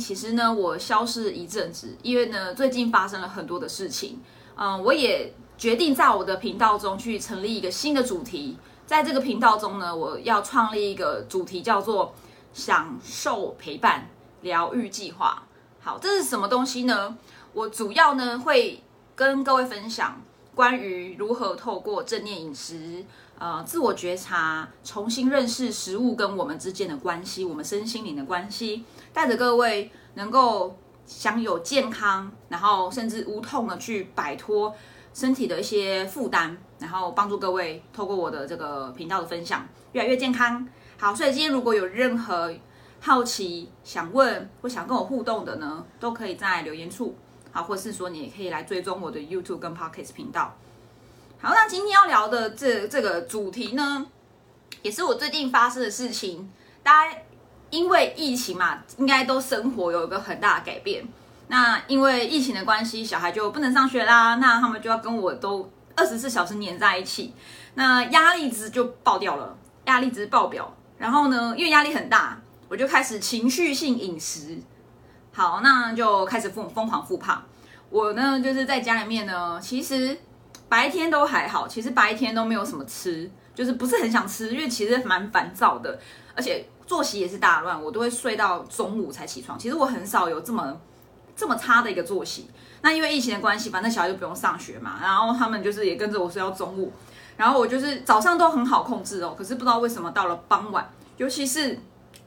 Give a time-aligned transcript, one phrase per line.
[0.00, 4.18] 其实呢，我消失一阵子，因为呢，最近发生了很多的事情。
[4.56, 8.56] 嗯，我也决定在我的频道中去成立一个新的主题。
[8.86, 12.12] 在这个频道中呢，我要创立一个主题，叫做
[12.52, 14.10] “享受陪伴
[14.40, 15.44] 疗愈计划”。
[15.80, 17.16] 好，这是什么东西呢？
[17.52, 18.82] 我主要呢会
[19.14, 20.20] 跟各位分享
[20.54, 23.04] 关于如何透过正念饮食。
[23.38, 28.84] 呃，自我觉察，重新认识食物跟我们之间的关系，我们身心灵的关系，
[29.20, 30.74] 带着各位能够
[31.04, 34.74] 享有健康，然后甚至无痛的去摆脱
[35.12, 40.66] 身体的一些负担，然后帮助各位透过我的这个频道的分享，越来越健康。
[40.98, 42.50] 好，所以今天如果有任何
[42.98, 47.14] 好奇想问或想跟我互动的呢，都可以在留言处，
[47.52, 50.56] 好，或是说你也可以来追踪我的 YouTube 跟 Podcast 频道。
[51.42, 54.06] 好，那今天要聊的这这个主题呢，
[54.80, 56.50] 也是我最近发生的事情。
[56.82, 57.16] 大家
[57.70, 61.06] 因为疫情嘛，应该都生活有一个很大的改变。
[61.48, 67.34] 那因为疫情的关系，小孩就不能上学啦，那他们就要跟我都二十四小时黏在一起，
[67.74, 70.72] 那压力值就爆掉了，压力值爆表。
[70.98, 74.58] 然后呢，因为压力很大，我就开始情绪性饮食。
[75.32, 77.42] 好，那就开始疯疯狂复胖。
[77.88, 80.18] 我呢，就是在家里面呢，其实。
[80.68, 85.98] 白天都还好，其实白天都没有什么吃，就是不是很想吃，因为其实蛮烦躁的，
[86.32, 89.56] 而且作息也是大乱，我都会睡到中午才起床。
[89.56, 90.76] 其实我很少有这么
[91.36, 92.50] 这么差的一个作息。
[92.82, 96.92] 那因为疫情的关系，反正小孩就不用上学嘛，然后他们就是也跟着我睡到中午，
[97.36, 101.78] 然后我就是早上都很好控制哦，可是不知道为什么到了傍晚，尤其是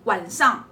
[0.05, 0.63] 晚上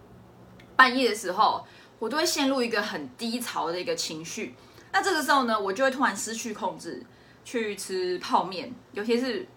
[0.77, 1.65] 半夜的时候，
[1.99, 4.55] 我都会陷入一个很低潮的一个情绪。
[4.93, 7.05] 那这个时候呢，我就会突然失去控制。
[7.43, 9.47] 去吃泡面，尤其是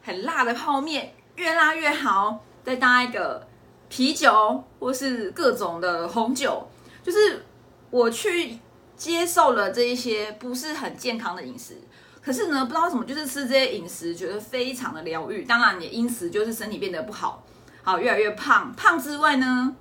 [0.00, 2.38] 很辣的泡面，越辣越好。
[2.62, 3.44] 再搭一个
[3.92, 6.66] 啤酒，或是各种的红酒，
[7.02, 7.44] 就是
[7.90, 8.58] 我去
[8.96, 11.76] 接受了这一些不是很健康的饮食。
[12.22, 15.44] 可是呢，不知道为什么，就是吃这些饮食，觉得非常的疗愈。
[15.44, 17.44] 当然也因此就是身体变得不好，
[17.82, 18.72] 好越来越胖。
[18.72, 19.76] 胖之外呢，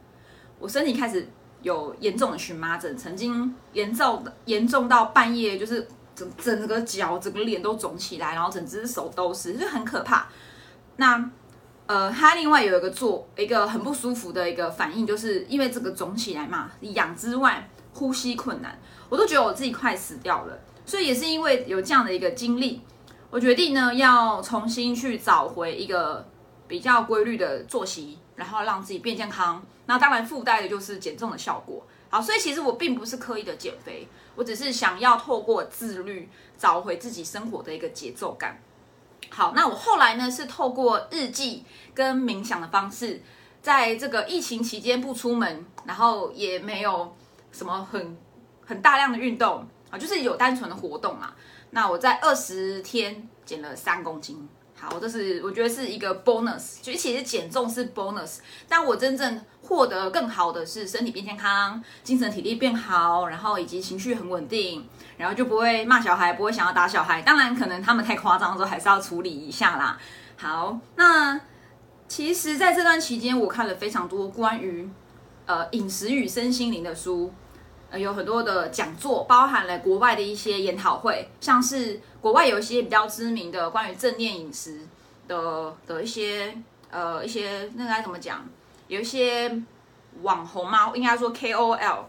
[0.59, 1.29] 我身体开始
[1.61, 5.87] 有严重的荨麻疹，曾经严重严重到半夜就是。
[6.13, 10.27] 整整个脚、整个脸都肿起来，然后整只手都是，就很可怕。
[10.97, 11.17] 那
[11.91, 18.79] 呃，他另外有一个做一个很不舒服的一个反应，就是因为这个肿起来嘛，痒之外，呼吸困难，
[19.09, 20.57] 我都觉得我自己快死掉了。
[20.85, 22.79] 所以也是因为有这样的一个经历，
[23.29, 26.25] 我决定呢要重新去找回一个
[26.65, 29.61] 比较规律的作息，然后让自己变健康。
[29.85, 31.85] 那当然附带的就是减重的效果。
[32.09, 34.07] 好，所以其实我并不是刻意的减肥。
[34.37, 38.57] 我只是想要透过自律找回自己生活的一个节奏感。
[39.29, 43.21] 好，那我后来呢是透过日记跟冥想的方式，
[43.61, 47.15] 在这个疫情期间不出门，然后也没有
[47.51, 48.17] 什么很
[48.65, 51.33] 很大量的运动啊，就是有单纯的活动嘛。
[51.69, 54.49] 那我在二十天减了三公斤。
[54.81, 64.83] 好，这是我觉得是一个 bonus，就其实减重是 bonus，但我真正获得更好的是身体变健康，精神体力变好，然后以及情绪很稳定，
[65.17, 67.21] 然后就不会骂小孩，不会想要打小孩。
[67.21, 69.99] 当然，可能他们太夸张的时候，还是要处理一下啦。
[70.35, 71.39] 好，那
[72.07, 74.89] 其实在这段期间，我看了非常多关于
[75.45, 77.31] 呃饮食与身心灵的书。
[77.93, 84.79] 有很多的讲座，包含了国外的一些研讨会，像是国外有一些比较知名的关于正念饮食
[85.27, 86.55] 的的一些
[86.89, 88.47] 呃一些那该怎么讲？
[88.87, 89.61] 有一些
[90.21, 92.03] 网红嘛，应该说 KOL，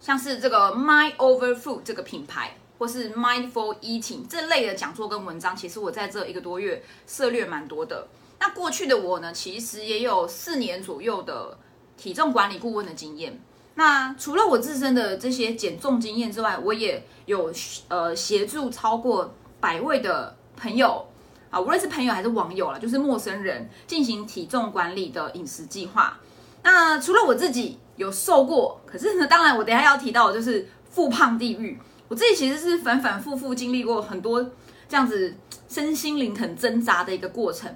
[0.00, 8.06] 像是这个 Mind Over Food 这个品牌，或是 Mindful Eating 这类的讲座跟文章，其实我在这一个多月涉猎蛮多的。
[8.38, 11.56] 那过去的我呢，其实也有四年左右的
[11.96, 13.40] 体重管理顾问的经验。
[13.78, 17.52] 那除了我自身的这些减重经验之外，我也有
[17.88, 21.06] 呃协助超过百位的朋友
[21.50, 26.18] 啊，无论是朋友还是网友了，就是陌生人进行体重管理的饮食计划。
[26.62, 31.78] 那除了我自己有瘦过，可是呢，当然我等下要提到的就是复胖地狱。
[32.08, 34.42] 我自己其实是反反复复经历过很多
[34.88, 35.34] 这样子
[35.68, 37.68] 身心灵很挣扎的一个过程。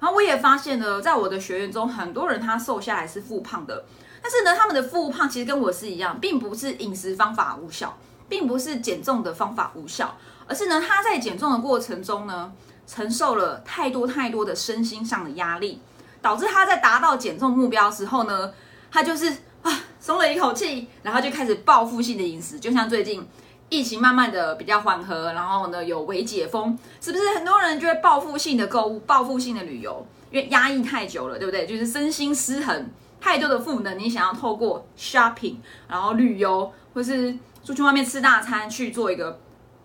[0.00, 3.84] 然后我也发现呢，在我的学员中，很多人他瘦下来是复胖的。
[4.22, 7.98] 但是呢，他们的复胖其实跟我是一样，并不是饮食方法无效，
[8.28, 10.16] 并不是减重的方法无效，
[10.46, 12.52] 而是呢，他在减重的过程中呢，
[12.86, 15.80] 承受了太多太多的身心上的压力，
[16.22, 18.52] 导致他在达到减重目标时候呢，
[18.92, 19.28] 他就是
[19.62, 23.26] 啊松了一口气，然后就开始报复性的饮食，就像最近
[23.68, 31.66] 疫情慢慢的比较缓和，然后呢有微解封，是不是很多人就会报复性的购物、报复性的旅游，因为压抑太久了，对不对？
[31.66, 32.88] 就是身心失衡。
[33.22, 35.54] 太多的赋能，你想要透过 shopping，
[35.86, 37.32] 然后旅游，或是
[37.62, 39.38] 出去外面吃大餐去做一个，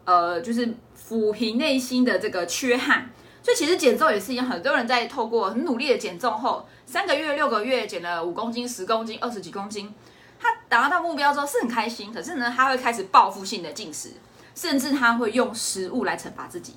[0.05, 3.11] 呃，就是抚平内心的这个缺憾。
[3.43, 9.93] 所以其实减重也是一样，很多人在透过很努力的减重后，三个月、六个月减了五公斤、十公斤、二十几公斤，
[10.39, 14.13] 他达到目标之后是很开心，可是呢，他会开始报复性的进食，
[14.55, 16.73] 甚至他会用食物来惩罚自己。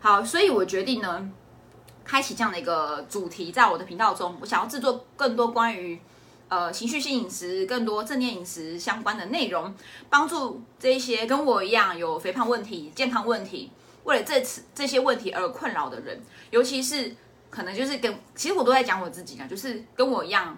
[0.00, 1.30] 好，所以我决定呢。
[2.08, 6.00] 开启这样的一个主题，在我的频道中，我想要制作更多关于
[6.48, 9.74] 呃情绪性饮食、更多正念饮食相关的内容，
[10.08, 13.70] 帮助这一些跟我一样有肥胖问题、健康问题，
[14.04, 16.18] 为了这次这些问题而困扰的人，
[16.50, 17.14] 尤其是
[17.50, 20.56] 可能就是跟其实我都在讲我自己啊，就是跟我一样，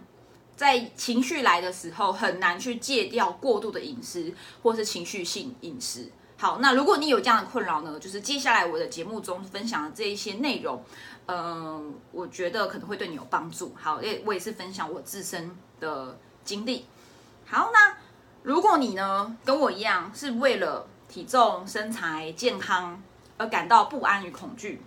[0.55, 4.33] 在情绪来的时候很难去戒掉过度的饮食
[4.63, 6.13] 或是情绪性饮食。
[6.41, 10.83] 好，那如果你有这样的困扰呢，就是接下来我的节目中分享的这一些内容。
[11.27, 13.75] 嗯，我觉得可能会对你有帮助。
[13.79, 16.87] 好，也我也是分享我自身的经历。
[17.45, 17.95] 好，那
[18.43, 23.03] 如果你呢跟我一样是为了体重、身材、健康
[23.37, 24.81] 而感到不安与恐惧，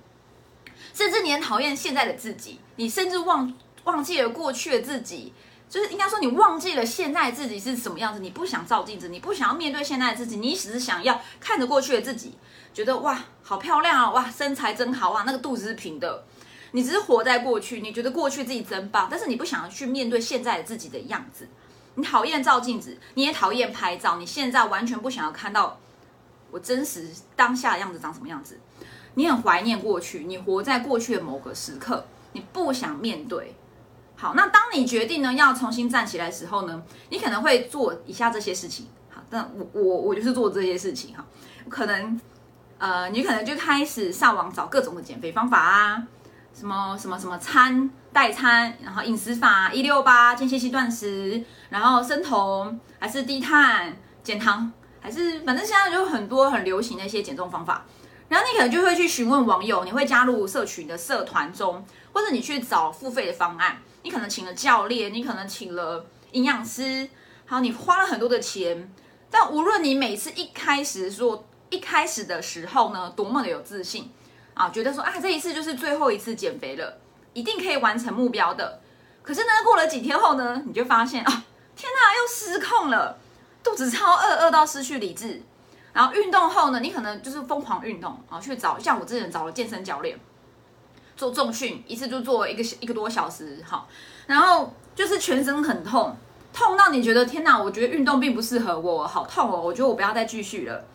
[0.91, 3.53] 甚至你很讨厌现在的自己，你甚至忘
[3.83, 5.31] 忘记了过去的自己，
[5.73, 12.35] 就是应该说你忘记了现在自己是什么样子，你不想照镜子，你不想要面对现在的自己，你只是想要看着过去的自己，
[12.71, 16.25] 觉得哇好漂亮啊，哇身材真好啊，那个肚子是平的。
[16.73, 21.47] 你只是活在过去，你觉得过去自己真棒，但是你不想要去面对现在的自己的样子。
[21.95, 25.79] 你讨厌照镜子，你也讨厌拍照，你现在完全不想要看到
[26.51, 28.59] 我真实当下的样子长什么样子。
[29.15, 33.55] 你很怀念过去，你活在过去的某个时刻，你不想面对。
[34.23, 38.87] 好，那当你决定呢要重新站起来的时候呢，你可能会做以下这些事情。
[39.09, 41.25] 好，但我我我就是做这些事情哈。
[41.67, 42.17] 可能
[42.77, 46.01] 呃，你可能就开始上网找各种的减肥方法啊。
[46.53, 53.93] 什么什么什么餐代餐，然后饮食法一六八间歇期断食，然后生酮还是低碳
[54.23, 54.71] 减糖，
[55.01, 57.83] 还是反正现在就很多很流行的一些减重方法。
[58.29, 63.79] 然后你可能就会去询问网友，你会加入社群的社团中，或者你去找付费的方案。
[64.03, 67.09] 你可能请了教练，你可能请了营养师，
[67.45, 68.94] 好，你花了很多的钱。
[69.31, 74.11] 但无论你每次一开始说一开始的时候呢，多么的有自信。
[74.53, 77.00] 啊，觉得说啊，这一次就是最后一次减肥了，
[77.33, 78.79] 一定可以完成目标的。
[79.23, 81.44] 可是呢，过了几天后呢，你就发现啊，
[81.75, 83.17] 天哪，又失控了，
[83.63, 85.41] 肚子超饿，饿到失去理智。
[85.91, 90.19] 然后运动后呢，你可能就是疯狂运动啊，去找像我之前找了健身教练
[91.15, 93.88] 做重训，一次就做一个一个多小时，好，
[94.27, 96.15] 然后就是全身很痛，
[96.54, 100.86] 痛到你觉得天哪，我觉得运动并不适合我，好痛哦，我觉得我不要再继续了。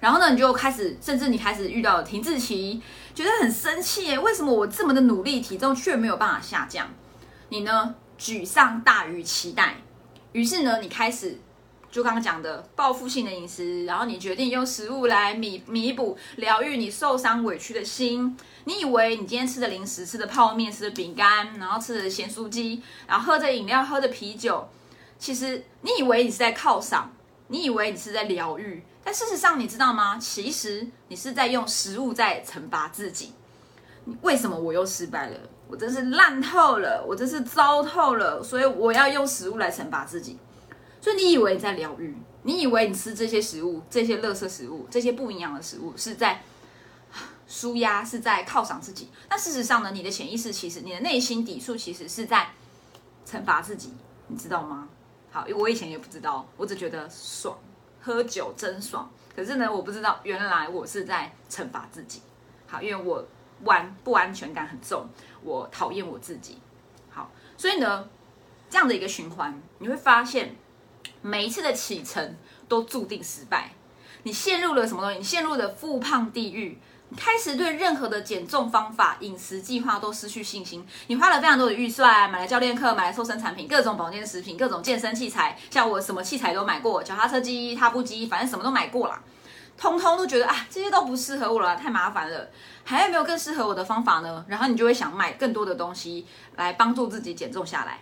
[0.00, 2.80] 然后呢，你就开始，甚至你开始遇到停滞期，
[3.14, 6.88] 觉得很生气耶，为什么我这么的努力，体重却没有办法下降？
[7.48, 9.76] 你呢，沮丧大于期待，
[10.32, 11.38] 于是呢，你开始
[11.90, 18.36] 就刚刚讲的报复性的饮食，然后你决定用食物来弥弥补、疗愈你受伤委屈的心。
[18.64, 24.68] 你以为你今天吃的零食、吃的泡面、吃的饼干，然后吃的咸酥鸡，然后喝着饮料、喝着啤酒，
[25.18, 27.10] 其实你以为你是在犒赏，
[27.46, 28.82] 你以为你是在疗愈。
[29.02, 30.18] 但事实上，你知道吗？
[30.18, 33.32] 其实你是在用食物在惩罚自己。
[34.20, 35.36] 为什么我又失败了？
[35.66, 38.42] 我真是烂透了，我真是糟透了。
[38.42, 40.38] 所以我要用食物来惩罚自己。
[41.00, 42.14] 所以你以为你在疗愈？
[42.42, 46.42] 你以为你吃这些食物、这些垃圾食物、这些不营养的食物是在
[47.46, 49.08] 舒压，是在犒赏自己？
[49.28, 49.90] 但事实上呢？
[49.90, 52.50] 你的潜意识其实，你的内心底数其实是在
[53.26, 53.92] 惩罚自己，
[54.28, 54.88] 你知道吗？
[55.30, 57.58] 好，我以前也不知道，我只觉得爽。
[58.00, 62.22] 喝酒真爽，可是呢，我不知道原来我是在惩罚自己。
[62.66, 63.22] 好，因为我
[63.64, 65.06] 完不安全感很重，
[65.42, 66.58] 我讨厌我自己。
[67.10, 68.08] 好，所以呢，
[68.70, 70.54] 这样的一个循环，你会发现
[71.22, 72.36] 每一次的启程
[72.68, 73.72] 都注定失败。
[74.24, 75.18] 你陷入了什么东西？
[75.18, 76.78] 你陷入了复胖地狱。
[77.16, 80.86] 开始对任何的减重方法、饮食计划都失去信心。
[81.06, 85.58] 你花了非常多的预算，买了教练课，买了瘦身产品，各种保健食品，各种健身器材。
[85.70, 89.18] 像我什么器材都买过，脚踏车机、踏步机，反正什么都买过了，
[89.78, 92.50] 通通都觉得啊，这些都不适合我了，太麻烦了。
[92.84, 94.44] 还有没有更适合我的方法呢？
[94.46, 98.00] 然后你就会想买更多的东西来帮助自己减重下来。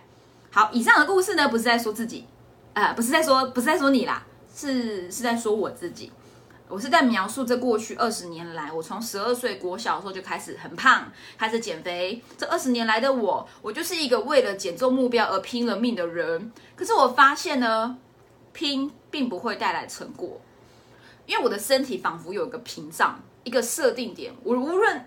[0.51, 2.27] 好，以上的故事呢，不是在说自己，
[2.77, 4.23] 呃，不是在说，不是在说你啦，
[4.55, 6.11] 是是在说我自己。
[6.67, 12.21] 我是在描述这过去二十年来，我从十二岁国小的时候就开始很胖，开始减肥。
[12.37, 16.51] 这二十年来的我，我就是一个为了减重目标而拼了命的人。
[16.75, 17.97] 可是我发现呢，
[18.53, 20.39] 拼并不会带来成果，
[21.25, 24.31] 因为我的身体仿佛有一个屏障，一个设定点。
[24.43, 25.03] 我无论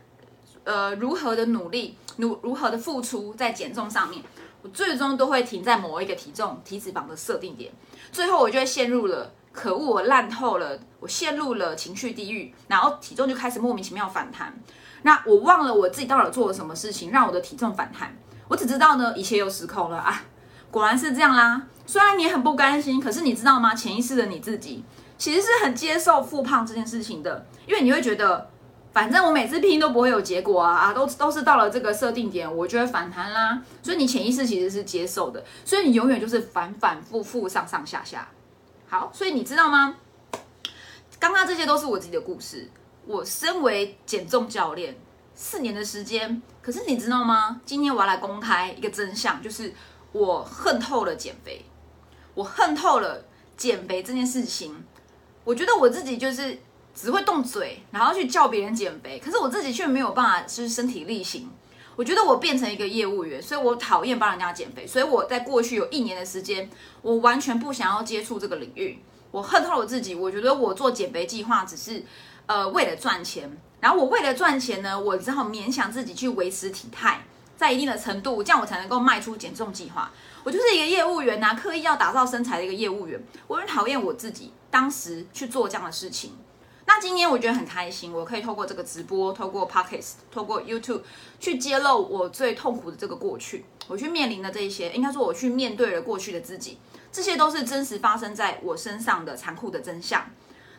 [0.65, 4.25] 呃如何的努力，如如何的付出在减重上面，
[4.63, 7.73] 我最终都会停在某一个体重体脂肪的设定点，
[8.13, 14.55] 最后我就会陷入了可恶，我烂透了，我陷入了情绪地狱，然后体重就开始莫名其妙反弹。
[15.03, 18.15] 那我忘了我自己到底做了什么事情让我的体重反弹，
[18.49, 20.23] 我只知道呢一切又失控了啊，
[20.71, 21.63] 果然是这样啦。
[21.87, 23.75] 虽然你很不甘心，可是你知道吗？
[23.75, 24.85] 潜意识的你自己
[25.17, 28.51] 其实是很接受复胖这件事情的，因为你会觉得。
[28.93, 33.63] 反正我每次拼都不会有结果啊啊，都都是到了这个设定点，我就会反弹啦。
[33.85, 38.29] 所以你潜意识其实是接受的，所以你永远就是反反复复上上下下。
[38.89, 39.95] 好，所以你知道吗？
[41.21, 42.69] 刚刚这些都是我自己的故事。
[43.07, 44.97] 我身为减重教练
[45.37, 47.61] 四年的时间，可是你知道吗？
[47.65, 49.73] 今天我要来公开一个真相，就是
[50.11, 51.65] 我恨透了减肥，
[52.35, 53.25] 我恨透了
[53.57, 54.85] 减肥这件事情。
[55.45, 56.59] 我觉得我自己就是。
[56.95, 61.51] 只会动嘴，然后去叫别人减肥，可是我自己却没有办法，就是身体力行。
[61.97, 64.87] 我觉得我变成一个业务员，所以我讨厌帮人家减肥。
[64.87, 66.71] 所以我在过去有一年的时间，
[67.03, 68.99] 我完全不想要接触这个领域。
[69.31, 70.15] 我恨透了自己。
[70.15, 72.03] 我觉得我做减肥计划只是
[72.47, 80.11] 呃为了赚钱，然后我为了赚钱呢，我只好勉强自己去维持体态在一定的程度，这样我才能够迈出减重计划。
[80.43, 83.23] 我就是一个业务员呐，刻意要打造身材的一个业务员。
[83.47, 86.33] 我很讨厌我自己当时去做这样的事情。
[86.93, 91.03] 那今天我觉得很开心，我可以透过这个直播，透过 Podcast，透过 YouTube
[91.39, 96.79] 去揭露我最痛苦的这个过去，我去面临的这一些，应该说我去面对了过去的自己，
[97.13, 100.29] 这些都是真实发生在我身上的残酷的真相。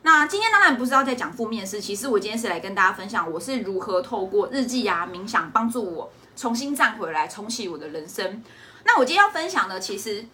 [0.02, 8.44] 那今天当然不是要再讲负面事，其实我今天是来跟大家分享我是如何透过日记呀、冥想帮助我重新站回来，重启我的人生。
[8.84, 10.26] 那我今天要分享的，其实。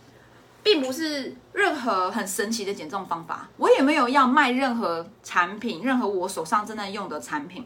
[0.68, 7.66] 并不是任何很神奇的减重方法，我也没有要卖任何产品，任何我手上正在用的产品。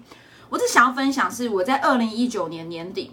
[0.51, 3.12] 我只想要分享是我在二零一九年年底，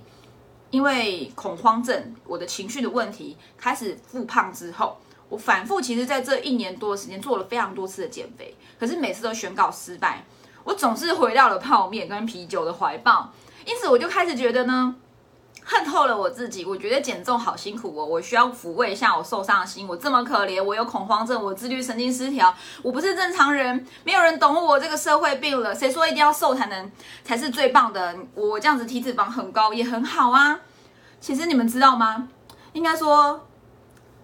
[0.69, 4.99] 因为恐慌症，我的情绪的问题开始复胖之后，
[5.31, 10.23] 我反复其实在这一年多的时间做了非常多次的减肥，可是每次都宣告失败，
[10.65, 13.33] 我总是回到了泡面跟啤酒的怀抱，
[13.65, 14.97] 因此我就开始觉得呢。
[15.71, 19.87] 恨透了我自己，我觉得减重好辛苦哦，我需要抚慰一下我受伤的心。
[19.87, 25.75] 我这么可怜，我有恐慌症，我自律神经失调，我不是正常人，没有人懂我这个社会病了。
[25.75, 26.91] 谁说一定要瘦才能
[27.23, 28.17] 才是最棒的？
[28.35, 30.59] 我这样子体脂肪很高也很好啊。
[31.21, 32.27] 其实你们知道吗？
[32.73, 33.47] 应该说，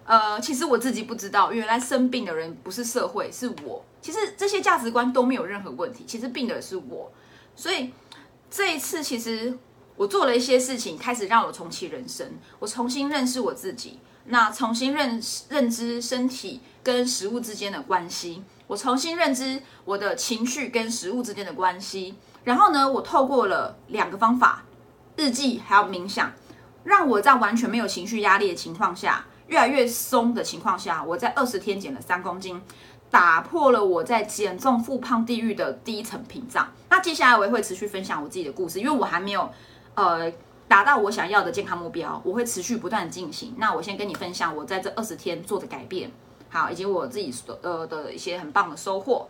[0.05, 3.85] 呃，其实我自己不知道，原来生病的人不是社会，是我。
[4.01, 7.11] 其实这些价值观都没有任何问题，其实病的是我。
[7.55, 7.93] 所以
[8.49, 9.55] 这一次，其实。
[9.97, 12.33] 我做了一些事情，开始让我重启人生。
[12.59, 18.43] 我重新认识我自己，那重新认认知身体跟食物之间的关系。
[18.67, 22.15] 我重新认知我的情绪跟食物之间的关系。
[22.43, 24.63] 然后呢，我透过了两个方法，
[25.15, 26.33] 日记还有冥想，
[26.83, 32.61] 让我在完全没有情绪压力的情况下，越来越松的情况下，我在二十天减了三公斤。
[33.11, 36.69] 打破了我在减重复胖地狱的第一层屏障。
[36.89, 39.49] 那接下来我也会持续分享我自己的故事，因为我还没有。
[39.95, 40.31] 呃，
[40.67, 43.55] 达到我想要的健康目标，我会持续不断进行。
[43.57, 46.11] 那我先跟你分享我在这二十天做的改变，
[46.49, 49.27] 好，以及我自己呃的一些很棒的收获。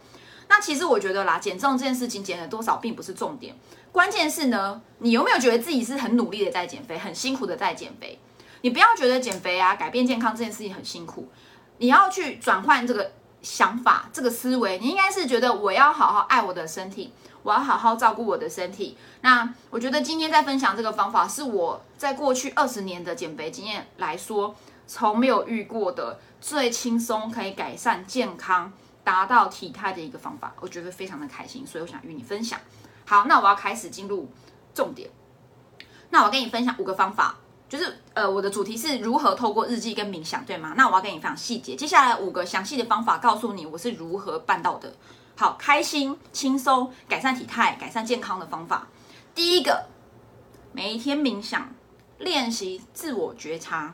[0.47, 3.55] 那其实我觉得啦，减重这件事情减了多少并不是重点，
[3.91, 8.19] 关键是呢，你有没有觉得自己是很努力的在减肥，很辛苦的在减肥？
[8.61, 11.27] 你不要觉得减肥啊，改变健康这件事情很辛苦，
[11.77, 17.11] 你要去转换这个想法，这个思维，你应该是觉得我要好好爱我的身体。
[17.45, 18.97] 我要好好照顾我的身体。
[19.21, 24.55] 那我觉得今天在分享这个方法，是我在过去二十年的减肥经验来说，
[24.87, 28.73] 从没有遇过的最轻松可以改善健康、
[29.03, 30.55] 达到体态的一个方法。
[30.59, 32.59] 我觉得非常的开心，所以我想与你分享。
[33.05, 34.27] 好，那我要开始进入
[34.73, 35.07] 重点。
[36.09, 37.37] 那我跟你分享五个方法，
[37.69, 40.73] 就是呃，我的主题是如何透过日记跟冥想，对吗？
[40.75, 41.75] 那我要跟你分享细节。
[41.75, 44.91] 接下来五个详细的方法，告诉你我是如何办到的。
[45.37, 48.87] 好，开心、轻松、改善体态、改善健康的方法。
[49.33, 49.87] 第一个，
[50.71, 51.69] 每一天冥想，
[52.19, 53.93] 练习自我觉察。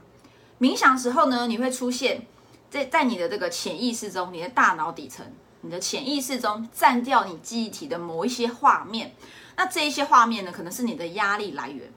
[0.59, 2.27] 冥想时候呢，你会出现
[2.69, 5.25] 在在你的这个潜意识中，你的大脑底层，
[5.61, 9.15] 你的潜意识中占掉你记忆体的某一些画面。
[9.57, 11.91] 那这一些画面呢，可能是你的压力来源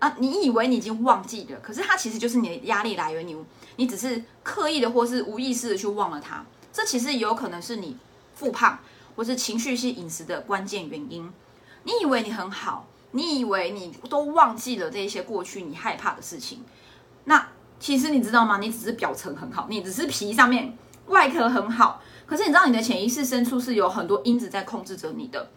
[0.00, 0.14] 啊。
[0.18, 3.26] 你以为你已经忘记了，可是它其实就是你的压力来源。
[3.26, 3.34] 你
[3.76, 6.44] 你只是刻意的或是无意识的去忘了它。
[6.70, 7.96] 这其实有可能是你。
[8.34, 8.78] 复胖
[9.16, 11.30] 或是情绪性饮食的关键原因，
[11.84, 16.64] 你以为你很好，你以为你都忘记了这些过去你害怕的事情，
[17.24, 17.48] 那
[17.78, 18.58] 其实你知道吗？
[18.58, 25.50] 你只是表层很好，你只是皮上面外壳很好，可是你知道你的潜意识深处是有很多因子在控制着你的。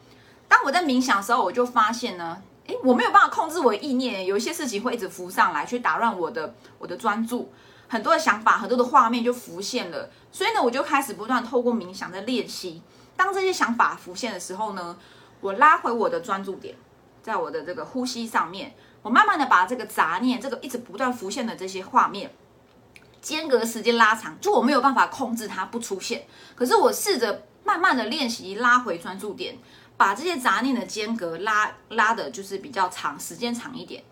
[0.48, 7.50] 当我在冥想的时候，我就发现呢，诶，诶，我没有办法控制我的意念，有一些事情会一直浮上来，去打乱我的我的专注，
[7.88, 10.10] 很多的想法，很多的画面就浮现了。
[10.32, 12.82] 所以呢，我就开始不断透过冥想在练习。
[13.16, 14.98] 当这些想法浮现的时候呢，
[15.40, 16.76] 我拉回我的专注点，
[17.22, 22.34] 在我的这个呼吸上面，我慢慢的把这个杂念，这个一直不断浮现的这些画面，
[23.22, 26.26] 间隔时间拉长，就我没有办法控制它不出现。
[26.56, 29.58] 可是我试着慢慢的练习拉回专注点，
[29.96, 34.04] 把这些杂念的间隔拉拉的，就是比较长时间长一点。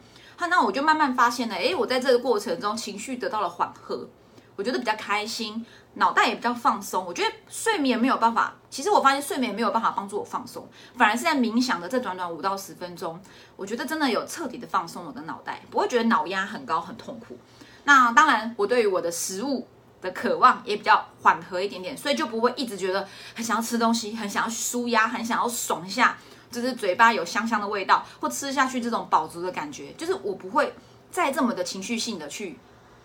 [0.47, 4.07] 那我就慢慢发现了，诶，我在这个过程中情绪得到了缓和，
[4.55, 5.65] 我觉得比较开心。
[5.95, 8.55] 脑袋也比较放松，我觉得睡眠没有办法。
[8.67, 13.21] 其实我发现睡眠没有办法帮助我放松，反而是在冥想的这短短五到十分钟，
[13.55, 17.37] 我觉得真的有彻底的放松我的脑袋，不会觉得脑压很高很痛苦。
[17.83, 19.67] 那当然，我对于我的食物
[20.01, 26.17] 的渴望也比较缓和一点点，所以就不会一直觉得很想要吃东西，很想要舒压，很想要爽一下，
[26.53, 30.73] 就是嘴巴有香香的味道，或吃下去这种饱足的感觉，就是我不会
[31.11, 32.59] 再这么的情绪性的去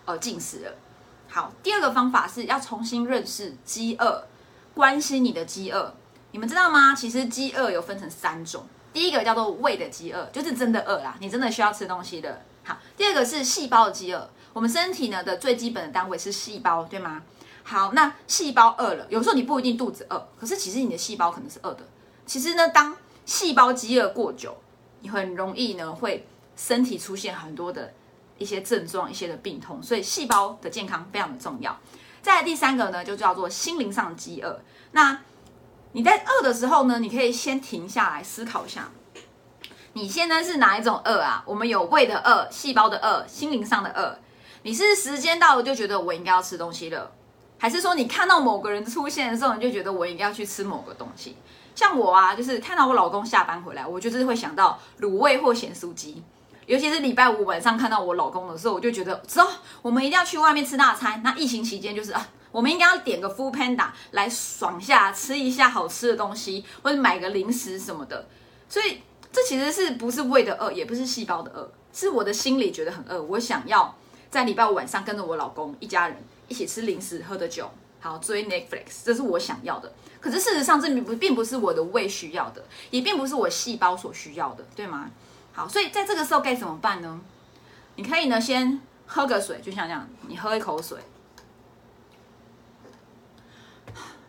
[0.05, 0.71] 呃进食了。
[1.27, 4.23] 好，第二个方法是要重新认识饥饿，
[4.73, 5.93] 关心你的饥饿。
[6.31, 6.93] 你们知道吗？
[6.93, 8.63] 其实饥饿有分成三种，
[8.93, 12.43] 第一个叫做胃的饥饿，就是真的饿啦，你真的需要吃东西的。
[12.63, 17.23] 好，第二个是细胞的饥饿，我们身体呢的最基本的单位是细胞，对吗？
[17.63, 21.87] 好，那细胞饿了，有时候你不一定肚子饿，可是其实你的细胞可能是饿的。
[22.25, 22.95] 其实呢，当
[23.29, 24.57] 细胞饥饿过久，
[25.01, 27.93] 你很容易呢会身体出现很多的。
[28.39, 31.77] 一些症状，一些的病痛，所以细胞的健康非常的重要。
[32.21, 34.61] 再来第三个呢，就叫做心灵上的饥饿。
[34.93, 35.19] 那
[35.91, 38.89] 你在饿的时候呢，你可以先停下来思考一下，
[39.91, 41.43] 你现在是哪一种饿啊？
[41.45, 44.17] 我们有胃的饿、细胞的饿、心灵上的饿。
[44.63, 47.11] 你是时间到了就觉得我应该要吃东西了，
[47.57, 51.35] 还是说你看到某个人出现的时候，你就觉得我应该要去吃某个东西？
[51.79, 56.21] 像我啊，就是看到我老公下班回来，我就是会想到卤味或咸酥鸡。
[56.65, 59.41] 尤其是礼拜五晚上看到我老公的时候，我就觉得走，
[59.81, 61.21] 我们一定要去外面吃大餐。
[61.23, 68.27] 那疫情期间就是啊，我们应该要点个 Food Panda 来爽下，吃一下好吃的东西，或者买个零食什么的。
[68.67, 73.21] 所以这其实是不是胃的饿，也不是细胞的饿，是我的心里觉得很饿。
[73.21, 73.95] 我想要
[74.29, 76.17] 在礼拜五晚上跟着我老公一家人
[76.49, 79.91] 一起吃零食、喝的酒，好追 Netflix，这是我想要的。
[80.19, 85.09] 可是事实上，这并不并不是我的胃需要的，也并不是我细胞所需要的，对吗？
[85.53, 87.21] 好，所以在这个时候该怎么办呢？
[87.95, 90.97] 你可以呢先喝个水，就像这样，你喝一口水，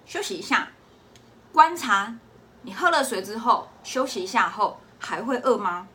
[0.07, 0.71] 休息一下，
[1.53, 2.17] 观察
[2.63, 5.89] 你喝了水之后休息一下后还会饿吗？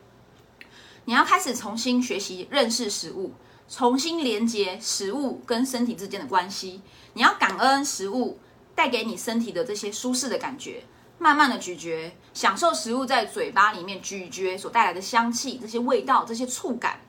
[1.04, 3.32] 你要开始重新学习认识食物，
[3.68, 6.82] 重新连接食物跟身体之间的关系。
[7.14, 8.38] 你要感恩食物
[8.74, 10.84] 带给你身体的这些舒适的感觉。
[11.18, 17.00] 慢慢的咀嚼，享受食物在嘴巴里面咀嚼所带来的香气，这些味道，这些触感。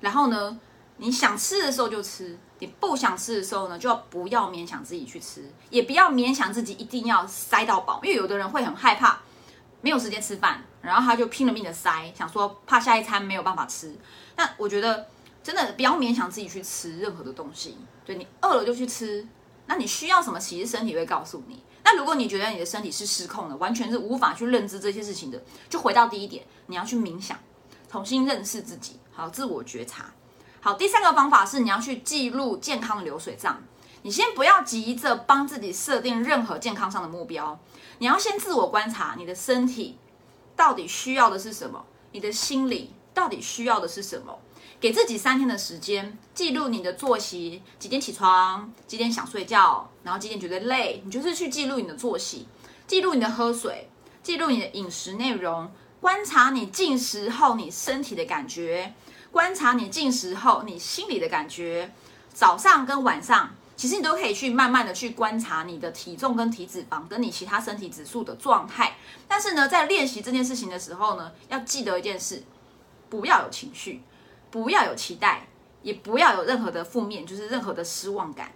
[0.00, 0.56] 然后呢，
[0.98, 9.18] 你想吃的时候就吃，你不想吃的时候呢，就要不要勉强自己去吃，也不要勉强自己一定要塞到饱，因为有的人会很害怕
[9.80, 13.92] 没有时间吃饭，然后他就拼了命的塞，想说怕下一餐没有办法吃。
[14.36, 15.08] 那我觉得
[15.46, 19.24] 真的不要勉强自己去吃任何的东西，对你饿了就去吃。
[19.66, 21.62] 那你需要什么，其实身体会告诉你。
[21.84, 27.38] 那如果你觉得你的身体是失控的，完全是无法去认知这些事情的，就回到第一点，你要去冥想，
[27.88, 30.12] 重新认识自己，好，自我觉察。
[30.60, 33.62] 好，第三个方法是你要去记录健康的流水账。
[34.02, 37.56] 你先不要急着帮自己设定任何健康上的目标，
[37.98, 39.96] 你要先自我观察你的身体
[40.56, 44.36] 到底需要的是什么，你的心理到底需要的是什么。
[44.78, 52.46] 给自己三天的时间，记录你的作息，几点起床，几点想睡觉，然后几点觉得累，你就是去记录你的作息，
[52.86, 53.88] 记录你的喝水，
[54.22, 58.94] 记录你的饮食内容，观察你进食后你身体的感觉，
[59.32, 61.92] 观察你进食后你心里的感觉。
[62.34, 68.98] 早上跟晚上，其实你都可以去慢慢的去观察你的体重跟体脂肪跟你其他身体指数的状态。
[69.26, 72.44] 但是呢，在练习这件事情的时候呢，要记得一件事，
[73.08, 74.02] 不要有情绪。
[74.56, 75.46] 不要有期待，
[75.82, 78.50] 也不要有任何的负面，就是任何的失望感，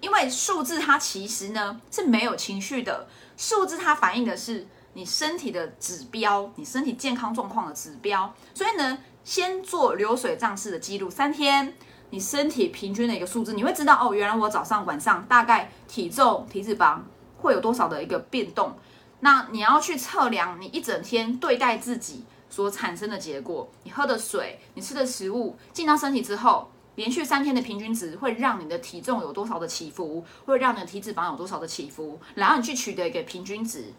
[0.00, 3.06] 因为数字它其实呢是没有情绪的，
[3.36, 8.34] 数字它反映的是你身体的指标，你身体健康状况的指标。
[8.54, 11.74] 所以呢，先做流水账式的记录，三天
[12.08, 17.00] 你身体平均的一个数字，你会知道哦，原来我早上晚上大概体重体脂肪
[17.36, 18.74] 会有多少的一个变动。
[19.20, 22.24] 那你要去测量你一整天对待自己。
[22.50, 33.94] 所产生的结果，你喝的水，你吃的食物进到身体之后，连续三天的平均值会让你的体重有多少的起伏，会让你的体脂肪有多少的起伏，然后你去取得一个平均值。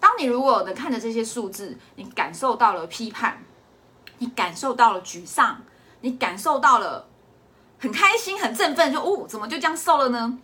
[0.00, 3.44] 当你如果能看着这些数字，你感受到了批判，
[4.18, 5.62] 你感受到了沮丧，
[6.00, 7.06] 你感受到了
[7.78, 10.38] 很开心、很振奋，就哦，怎么就这样瘦了呢？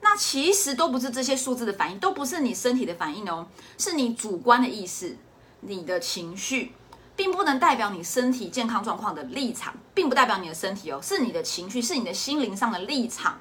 [0.00, 3.46] 那其实都不是这些数字的反应，都不是你身体的反应哦，
[3.78, 5.16] 是你主观的意识、
[5.60, 6.72] 你的情绪，
[7.18, 13.40] 并不能代表你身体健康状况的立场，并不代表你的身体哦，是你的情绪，是你的心灵上的立场，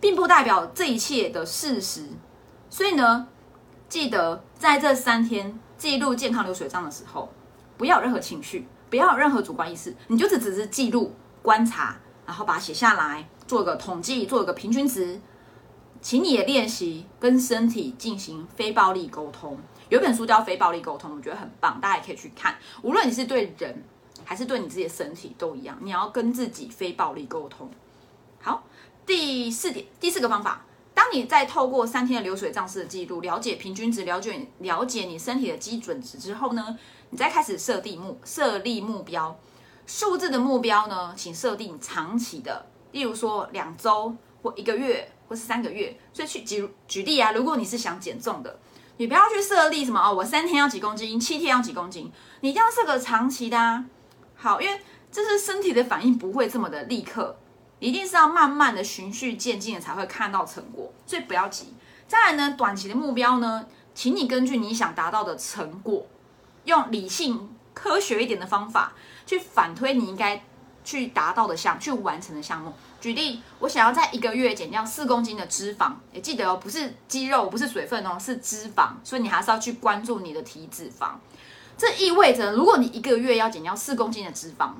[0.00, 2.06] 并不代表这一切的事实。
[2.70, 3.26] 所以呢，
[3.88, 7.28] 记得在这三天记录健康流水账的时候，
[7.76, 8.68] 不要有任何情绪。
[8.88, 11.12] 不要有任何主观意识，你就只只是记录、
[11.42, 15.20] 观察，然后把它写下来，做个统计，做个平均值。
[16.00, 19.58] 请你也练习跟身体进行非暴力沟通。
[19.88, 22.56] 有本书叫《非暴力沟通》，我觉得很棒，大家也可以去看。
[22.82, 23.84] 无论你是对人
[24.24, 27.70] 还是对你自己的身体都一样，你要跟自己非暴力沟通。
[28.40, 28.64] 好，
[29.06, 36.76] 第四点，第四个方法，当你在透过三天的流水账式的记录，了解平均值，了解了解你身体的基准值之后呢？
[37.10, 39.38] 你再开始设定目设立目标，
[39.86, 45.96] 数字的目标呢，请设定长期的，例如说两周或一个月或是三个月。
[46.12, 48.58] 所以去举举例啊，如果你是想减重的，
[48.98, 53.84] 你不要去设立什么哦，我三天要几公斤，七天要几公斤，你一定要设个长期的啊。
[54.34, 54.80] 好，因为
[55.12, 57.36] 这是身体的反应，不会这么的立刻，
[57.78, 61.74] 一定是要慢慢的循序渐进的才会看到成果，所以不要急。
[62.08, 66.06] 再来呢，短期的目标呢，请你根据你想达到的成果。
[66.64, 70.44] 用理性、科学一点的方法去反推你应该
[70.86, 72.72] 去达到的项、去完成的项目。
[72.98, 78.92] 举例，我想要在一个月减掉四公斤的脂肪，也记得哦，不是肌肉，不是水分哦，是脂肪。
[79.04, 81.10] 所以你还是要去关注你的体脂肪。
[81.76, 84.70] 这意味着，如果你一个月要减掉四公斤的脂肪，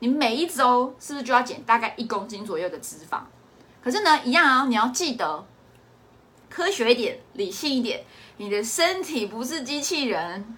[0.00, 3.20] 你每一周是不是就要减大概一公斤左右的脂肪？
[3.84, 5.46] 可是呢，一样啊，你要记得
[6.50, 8.02] 科学一点、理性一点，
[8.38, 10.56] 你的身体不是机器人。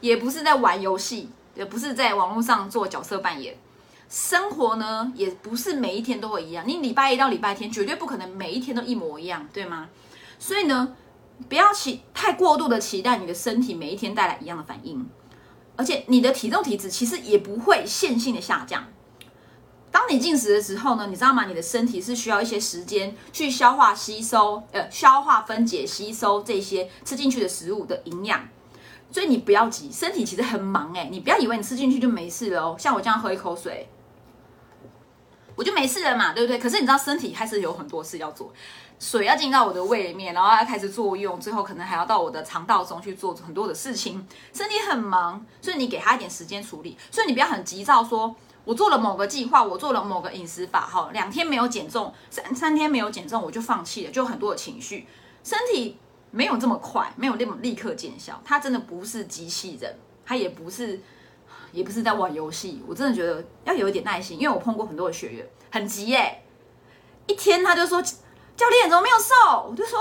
[0.00, 3.56] 也不是在玩游戏，也不是在网络上做角色扮演。
[4.08, 6.66] 生活呢，也不是每一天都会一样。
[6.66, 9.88] 你礼拜一到礼拜天，绝对不可能每一天都一模一样，对吗？
[10.38, 10.96] 所以呢，
[11.48, 15.06] 不要期太过度的期待你的身体每一天带来一样的反应。
[15.76, 18.84] 而且你的体重体质其实也不会线性的下降。
[19.90, 21.46] 当你进食的时候呢，你知道吗？
[21.46, 28.48] 你的身体是需要一些时间去消化吸收，呃，消化分解吸收这些吃进去的食物的营养。
[29.10, 32.76] 所以你不要急，身体其实很忙哎，你不要以为你吃进去就没事了哦。
[32.78, 33.88] 像我这样喝一口水，
[35.58, 36.56] 我就没事了嘛，对不对？
[36.56, 38.52] 可是你知道身体还是有很多事要做，
[39.00, 46.96] 水要进到我的胃里面，然后要开始作用，最后可能还要到我的肠道中去做很多的事情，身体很忙，所以你给他一点时间处理。
[47.10, 48.32] 所以你不要很急躁，说
[48.64, 55.06] 我做了某个计划，我做了某个饮食法，哈，两天没有减重，三三天没有减重，我就放弃了，就很多的情绪，
[55.42, 55.98] 身体。
[56.30, 58.38] 没有这么快，没有那么立刻见效。
[58.44, 61.00] 他真的不是机器人，他也不是，
[61.72, 62.82] 也不是在玩游戏。
[62.86, 66.42] 我真的觉得要有一点耐心，因为我碰过很多的学员，很急耶，
[67.26, 69.68] 一天他就说教练怎么没有瘦？
[69.70, 69.98] 我就说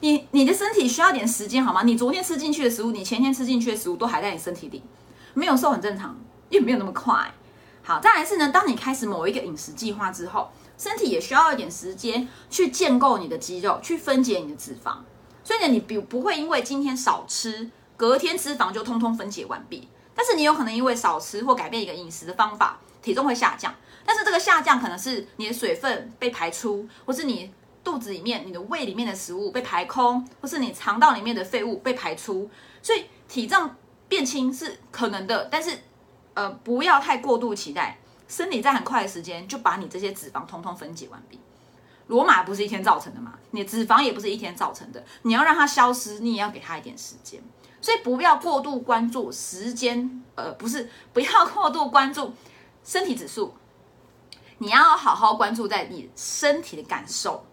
[0.00, 1.82] 你你的身体需要点时间好吗？
[1.82, 4.82] 你昨天吃进去的食物，你前天吃进去的食物都还在你身体里，
[5.34, 6.16] 没有瘦很正常，
[6.48, 7.32] 也没有那么快。
[7.82, 14.98] 好，再来是呢，当你开始某一个饮食计划之后，身体也需要一点时间去建构你的肌肉，去分解你的脂肪。
[15.42, 19.88] 所以呢，你不不会因为今天少吃，隔天脂肪就通通分解完毕。
[20.18, 23.72] 但是你有可能因为少吃或改变一个饮食的方法，体重会下降。
[24.04, 27.54] 但是这个下降可能是你的水分被排出，或是你
[27.84, 32.50] 肚子里面、你的胃里面的食物被排空，或是你肠道里面的废物被排出。
[32.82, 33.70] 所以体重
[34.08, 35.78] 变轻是可能的，但是
[36.34, 41.38] 呃，不要太过度期待，身体在很快的时间就把你这些脂肪通通分解完毕。
[42.08, 43.34] 罗马不是一天造成的嘛？
[43.52, 45.04] 你的脂肪也不是一天造成的。
[45.22, 47.40] 你要让它消失，你也要给它一点时间。
[47.80, 52.34] 所以不要过度关注时间，呃，不是不要过度关注
[52.84, 53.54] 身体指数。
[54.58, 57.44] 你要好好关注在你身体的感受，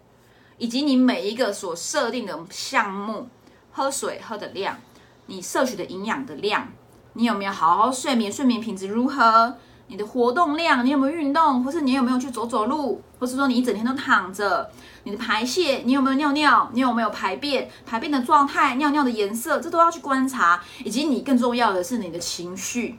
[0.58, 3.28] 以及你每一个所设定的项目，
[3.70, 4.78] 喝水喝的量，
[5.26, 6.72] 你摄取的营养的量，
[7.12, 9.56] 你有没有好好睡眠，睡眠品质如何？
[9.88, 14.68] 你的活动量，你有没有运动，或是你有没有去走走路，或是说你一整天都躺着？
[15.04, 16.68] 你的排泄，你有没有尿尿？
[16.72, 17.70] 你有没有排便？
[17.86, 20.60] 排便的状态，尿尿的颜色，这都要去观察。
[20.84, 22.98] 以及你更重要的是你的情绪，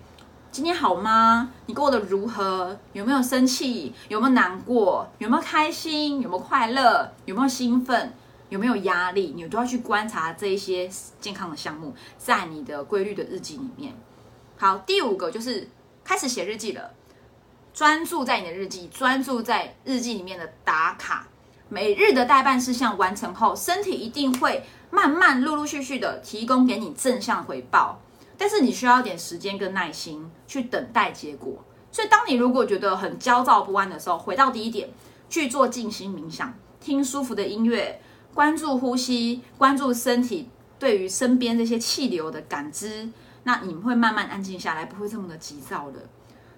[0.49, 1.49] 今天好吗？
[1.65, 2.77] 你过得如何？
[2.93, 3.93] 有没有生气？
[4.07, 5.05] 有没有难过？
[5.17, 6.21] 有没有开心？
[6.21, 7.11] 有没有快乐？
[7.25, 8.13] 有没有兴奋？
[8.47, 9.33] 有没有压力？
[9.35, 13.93] 你都要去观察这一些健康的项目，在你的规律的日记里面。
[14.55, 15.67] 好，第五个就是。
[16.07, 16.93] 开始写日记了，
[17.73, 21.27] 专注在你的日记，专注在日记里面的打卡。
[21.67, 27.99] 每日的代办事项完成后，身体一定会慢慢、陆陆续续的提供给你正向回报。
[28.37, 31.61] 但是你需要点时间跟耐心去等待结果。
[31.91, 34.89] 所以，当你如果觉得很焦躁不安的时候，回到第一点，
[35.29, 37.99] 去做静心冥想，听舒服的音乐，
[38.33, 40.47] 关注呼吸，关注身体
[40.79, 43.09] 对于身边这些气流的感知，
[43.47, 45.99] 那你们会慢慢安静下来，不会这么的急躁的。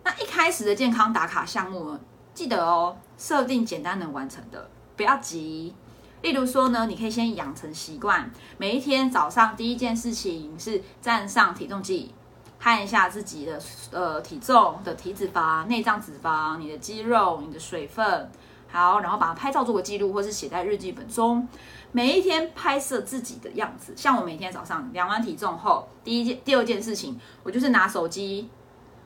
[0.04, 1.95] 那一开始的健康打卡项目，
[2.34, 5.75] 记得哦，设定简单能完成的，不要急。
[6.23, 12.12] 例如说呢，你可以先养成习惯，每一天早上第一件事情是站上体重计，
[12.58, 18.32] 看一下自己的呃体重的体脂肪、内脏脂肪、你的肌肉、你的水分，
[18.67, 21.47] 好，然后把它拍照做个记录，或是写在日记本中。
[21.91, 28.49] 每一天拍摄自己的样子，像我每天早上量完体重后，第一件、第二件事情，我就是拿手机。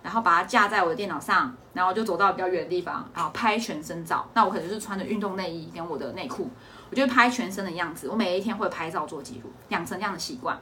[0.01, 4.27] 然后把它架在我的电脑上，然后就走到比较远的地方，然后拍全身照。
[4.33, 6.49] 那我可能就是穿着运动内衣跟我的内裤，
[6.89, 8.09] 我就拍全身的样子。
[8.09, 10.61] 我每一天会拍照做记录，养成这样的习惯。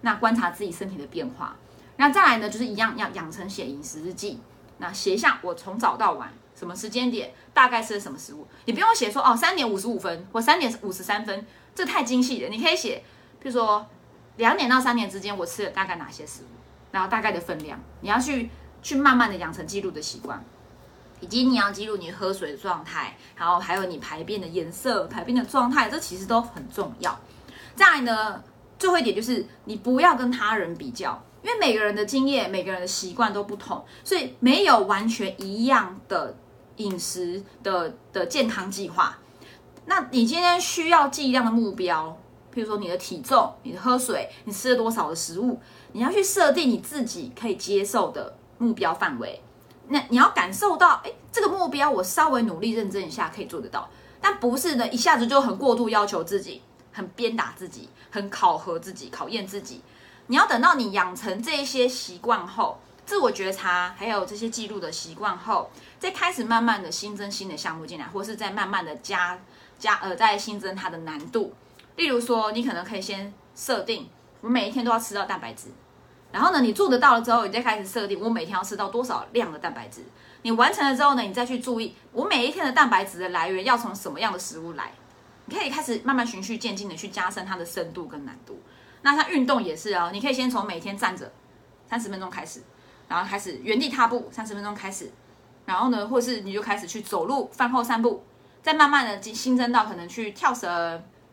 [0.00, 1.54] 那观察自己身体的变化。
[1.98, 4.40] 那再来呢，就是一样要养成写饮食日记。
[4.78, 8.46] 那写一下我从早到晚什么时间点大概吃了什么食物。
[8.64, 12.48] 你不用写说哦三点五十五分或三点五十三分，这太精细了。
[12.48, 13.02] 你可以写，
[13.40, 13.86] 比如说
[14.36, 16.46] 两点到三点之间我吃了大概哪些食物，
[16.90, 18.50] 然后大概的分量，你要去。
[18.80, 20.42] 去慢慢的养成记录的习惯，
[21.18, 27.18] 以及你要记录你喝水的状态，然后还有你排便的颜色、排便的状态，这其实都很重要。
[27.74, 28.40] 再来呢，
[28.78, 36.36] 最后一点就是你不要跟他人比较，因为每个人的经验、每个人的习惯都不同，所以没有完全一样的
[36.78, 39.18] 饮食的的健康计划。
[39.86, 42.18] 那你今天需要计量的目标，
[42.52, 45.60] 譬如说你的体重、你的喝水、你吃了多少的食物，
[45.92, 48.34] 你要去设定你自己可以接受的。
[48.60, 49.40] 目标范围，
[49.86, 53.88] 那你要感受到，哎，这个目标我稍微努力认真一下可以做得到，
[54.20, 56.60] 但不是呢，一下子就很过度要求自己，
[56.90, 59.80] 很鞭打自己，很考核自己，考验自己。
[60.26, 69.38] 你要等到你养成这些习惯后，自我觉察，还有这些记录的习惯后，再开始慢慢的新增新的项目进来，或是再慢慢的加
[69.78, 71.54] 加呃，再新增它的难度。
[71.96, 74.10] 例如说，你可能可以先设定，
[74.42, 75.68] 我每一天都要吃到蛋白质。
[76.30, 80.02] 然后呢，你做得到了之后，你再开始设定我每天要吃到多少量的蛋白质。
[80.42, 84.92] 你完成了之后呢，你再去注意我每一天的蛋白质的来源要从什么样的食物来。
[85.46, 88.60] 你可以开始慢慢循序渐进的去加深它的深度跟难度。
[89.00, 91.32] 那它运动也是哦，你可以先从每天站着
[91.88, 92.60] 三十分钟开始，
[93.08, 95.10] 然后开始原地踏步三十分钟开始，
[95.64, 98.22] 然后呢，或是你就开始去走路饭后散步，
[98.62, 100.70] 再慢慢的新增到可能去跳绳，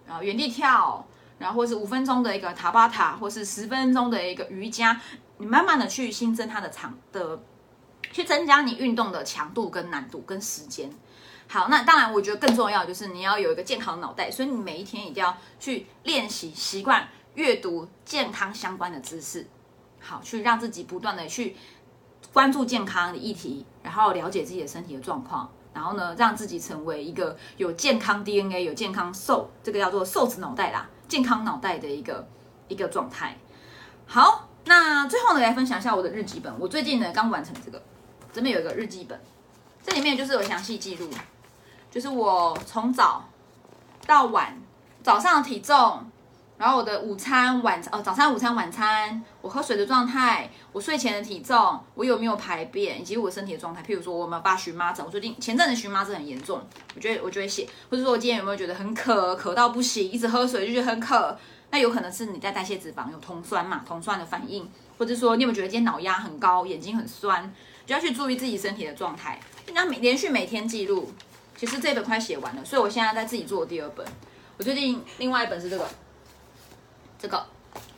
[0.08, 1.06] 然后原地跳。
[1.38, 4.98] 然后或是五分钟的一个塔巴塔，或是十分钟的一个瑜伽，
[5.38, 7.38] 你慢慢的去新增它的长的，
[8.10, 10.90] 去增加你运动的强度跟难度跟时间。
[11.50, 19.46] 好，那当然我觉得更重要就是你要有一个健康脑袋，所以你每一天一定要去练习习惯阅读健康相关的知识，
[20.08, 21.56] 好，去让自己不断的去
[22.32, 30.88] 关注健康的议题，然后了解自己的身体的状况，然后呢，让自己成为一个有健康 DNA、有健康瘦，这个叫做瘦子脑袋啦。
[31.08, 32.28] 健康脑袋的一个
[32.68, 33.36] 一个状态。
[34.06, 36.54] 好，那最后呢，来分享一下我的日记本。
[36.60, 37.82] 我最近呢刚完成这个，
[38.32, 39.20] 这边有一个日记本，
[39.84, 41.10] 这里面就是有详细记录，
[41.90, 43.28] 就是我从早
[44.06, 44.62] 到晚
[45.02, 46.12] 早上的体重。
[46.58, 53.84] 然后我的午餐、晚餐哦，早餐、午餐、晚餐，我喝水的状态，我睡前的体重，我有没有排便，以及我身体的状态。
[53.84, 56.66] 譬如说，我们发荨麻疹，我最近前阵子荨麻疹很严重，
[56.96, 61.38] 我觉得我就会写，或者说我今天有没有觉得很渴，渴到不行，一直喝水就觉得很渴，
[61.72, 64.66] 那有可能是你在代谢脂肪有酮酸嘛，酮酸的反应，
[64.98, 67.54] 或者说你有没有觉得今天脑压很高，眼睛很酸，
[67.86, 69.38] 就要去注意自己身体的状态。
[69.74, 71.12] 那每连续每天记录，
[71.58, 74.08] 其实这本快写完了，所以我现在在自己做第二本。
[74.58, 75.86] 我最近另外一本是这个。
[77.26, 77.44] 这个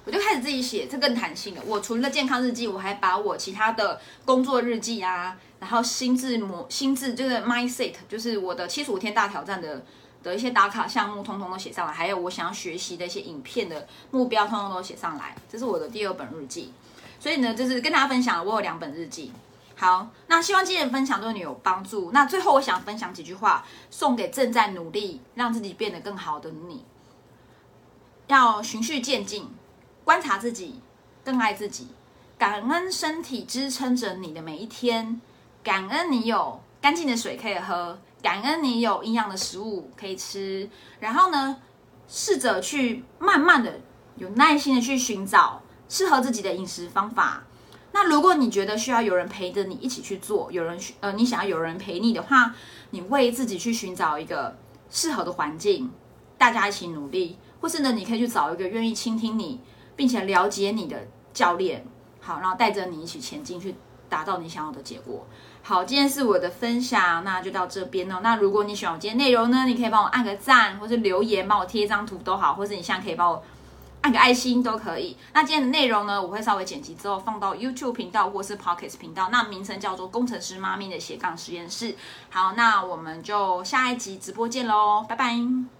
[0.05, 1.61] 我就开始自己写，这更弹性了。
[1.65, 9.83] 我除了健康日记，我还把我其他的工作日记啊，然后心智模、心智就是 mindset，就是我的七十五天大挑战的
[10.23, 11.91] 的一些打卡项目，通通都写上来。
[11.91, 15.35] 还有我想要学习的一些影片的目标，通通都写上来。
[15.51, 16.71] 这是我的第二本日记。
[17.19, 19.33] 所以呢，就是跟大家分享，我有两本日记。
[19.75, 22.11] 好，那希望今天的分享对你有帮助。
[22.13, 26.85] 那最后我想分享几句话，送给正在努力让自己变得更好的你。
[28.27, 29.47] 要循序渐进，
[30.03, 30.81] 观察自己，
[31.23, 31.87] 更爱自己，
[32.37, 35.21] 感恩身体支撑着你的每一天，
[35.63, 40.69] 感恩你有干净的水可以喝，感恩你有营养的食物可以吃。
[40.99, 41.57] 然后呢，
[42.07, 43.79] 试着去慢慢的、
[44.17, 47.43] 有耐心的去寻找适合自己的饮食方法。
[47.93, 52.53] 那如果你觉得需要有人陪着你一起去做，有人呃，你想要有人陪你的话，
[52.89, 54.57] 你为自己去寻找一个
[54.89, 55.89] 适合的环境，
[56.37, 57.37] 大家一起努力。
[57.59, 59.59] 或是呢，你可以去找一个愿意倾听你，
[59.95, 61.85] 并且了解你的教练，
[62.19, 63.75] 好，然后带着你一起前进，去
[64.09, 65.25] 达到你想要的结果。
[65.63, 68.21] 好，今天是我的分享，那就到这边哦。
[68.23, 73.43] 那如果你喜欢我今天内容呢，你可以帮我按个赞，或是留言，帮我贴一张图都好，或是你现在可以帮我
[73.99, 75.17] 按个爱心都可以。
[75.33, 81.95] 那今天的内容呢，我会稍微剪辑之后放到 YouTube 频道或是 Pocket 频道，那名称叫做工程师妈咪的斜杠实验室。
[82.29, 85.76] 好，那我们就下一集直播见喽，拜拜。